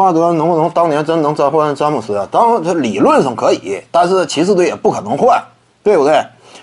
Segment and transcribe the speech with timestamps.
[0.00, 2.26] 霍华德能不能当年真能再换詹姆斯啊？
[2.30, 5.42] 当然，他理论上可以，但是骑士队也不可能换，
[5.82, 6.18] 对不对？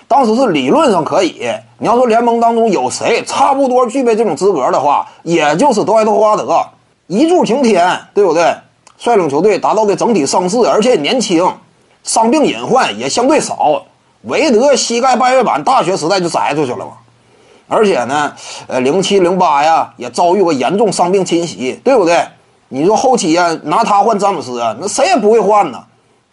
[0.08, 1.48] 当时是理论上可以。
[1.78, 6.60] 你要说联盟当中有谁差不多具备这种资格的话，也就是德怀特·霍华德，
[7.06, 8.52] 一柱擎天，对不对？
[8.98, 11.48] 率领球队达到的整体声势，而且年轻，
[12.02, 13.84] 伤病隐患也相对少。
[14.22, 16.92] 韦德膝盖半月板大学时代就摘出去了嘛，
[17.68, 18.32] 而且呢，
[18.66, 22.26] 呃，零七零八呀也遭遇过严重伤病侵袭，对不对？
[22.68, 25.82] 你说后期呀拿他换詹姆斯啊，那谁也不会换呢。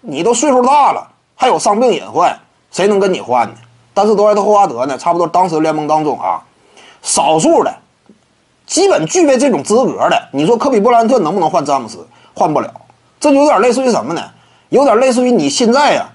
[0.01, 2.37] 你都岁数大了，还有伤病隐患，
[2.71, 3.55] 谁能跟你换呢？
[3.93, 6.43] 但是德怀特·霍华德呢，差不多当时联盟当中啊，
[7.01, 7.73] 少数的，
[8.67, 10.21] 基本具备这种资格的。
[10.31, 12.05] 你说科比·布莱恩特能不能换詹姆斯？
[12.33, 12.69] 换不了，
[13.19, 14.21] 这就有点类似于什么呢？
[14.67, 16.09] 有点类似于你现在呀。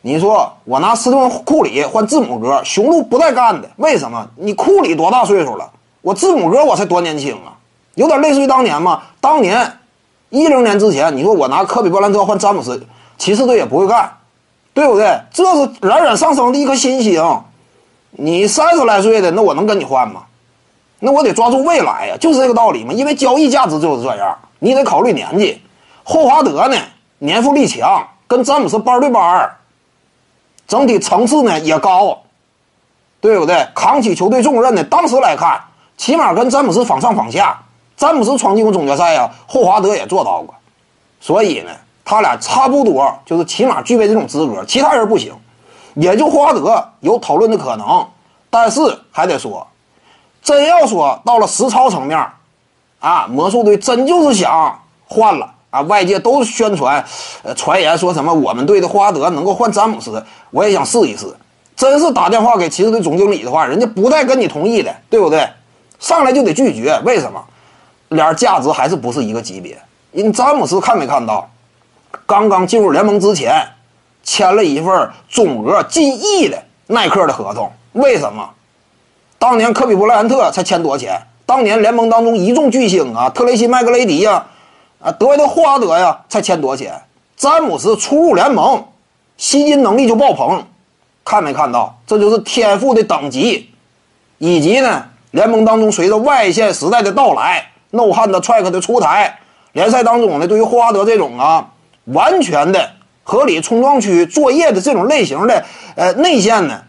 [0.00, 3.68] 你说我拿斯顿库里换字母哥，雄鹿不带干的。
[3.76, 4.28] 为什么？
[4.36, 5.68] 你库里多大岁数了？
[6.00, 7.57] 我字母哥我才多年轻啊！
[7.98, 9.02] 有点类似于当年嘛。
[9.20, 9.80] 当年
[10.30, 12.80] 一零年之前，你说我拿科比布兰特换詹姆斯，
[13.18, 14.08] 骑士队也不会干，
[14.72, 15.20] 对不对？
[15.32, 17.42] 这是冉冉上升的一颗新星。
[18.12, 20.22] 你三十来岁的，那我能跟你换吗？
[21.00, 22.92] 那我得抓住未来呀，就是这个道理嘛。
[22.92, 25.60] 因为交易价值就是这样，你得考虑年纪。
[26.04, 26.76] 霍华德呢，
[27.18, 29.50] 年富力强，跟詹姆斯班对班。
[30.68, 32.18] 整体层次呢也高，
[33.20, 33.66] 对不对？
[33.74, 35.60] 扛起球队重任呢，当时来看，
[35.96, 37.60] 起码跟詹姆斯仿上仿下。
[37.98, 40.54] 詹姆斯闯进过总决赛呀，霍华德也做到过，
[41.20, 41.70] 所以呢，
[42.04, 44.64] 他俩差不多，就是起码具备这种资格。
[44.64, 45.34] 其他人不行，
[45.94, 48.06] 也就霍华德有讨论的可能。
[48.48, 49.66] 但是还得说，
[50.40, 52.24] 真要说到了实操层面，
[53.00, 55.54] 啊，魔术队真就是想换了。
[55.70, 57.04] 啊，外界都宣传，
[57.42, 61.26] 呃，传言说什么我们队的霍华德能够换詹姆斯，我也想试一试。
[61.76, 65.46] 真是打电话给骑士队总经理的话，人家不带跟你同意的，对不对？
[65.98, 67.44] 上来就得拒绝，为什么？
[68.08, 69.78] 俩价值还是不是一个级别。
[70.12, 71.48] 因詹姆斯看没看到，
[72.26, 73.62] 刚刚进入联盟之前，
[74.22, 78.50] 签了一份总额近亿的耐克的合同，为什么？
[79.38, 81.22] 当年科比布莱恩特才签多少钱？
[81.46, 84.46] 当年联盟当中一众巨星啊，特雷西麦格雷迪呀。
[85.00, 87.00] 啊，德怀特·霍华德呀，才签多少钱？
[87.36, 88.84] 詹姆斯初入联盟，
[89.36, 90.64] 吸金能力就爆棚，
[91.24, 91.96] 看没看到？
[92.04, 93.70] 这就是天赋的等级，
[94.38, 99.38] 以及呢，联盟当中随着外线时代的到来，No 汉的 Track 的出台，
[99.72, 101.68] 联赛当中呢，对于霍华德这种啊，
[102.04, 102.90] 完全的
[103.22, 105.64] 合理冲撞区作业的这种类型的
[105.96, 106.82] 呃内线呢，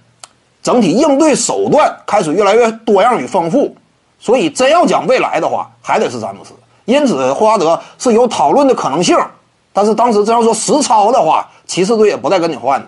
[0.62, 3.76] 整体应对手段开始越来越多样与丰富，
[4.20, 6.54] 所以真要讲未来的话，还得是詹姆斯。
[6.86, 9.16] 因此，霍华德是有讨论的可能性，
[9.72, 12.88] 但是当时真要说实操的话，骑士队也不带跟你换的。